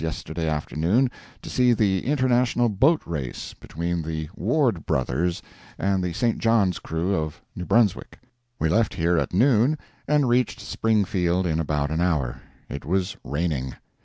[0.01, 1.11] yesterday afternoon,
[1.43, 5.43] to see the "International boat race" between the Ward brothers
[5.77, 6.39] and the "St.
[6.39, 8.17] Johns" crew, of New Brunswick.
[8.57, 9.77] We left here at noon,
[10.07, 12.41] and reached Springfield in about an hour.
[12.67, 13.75] It was raining.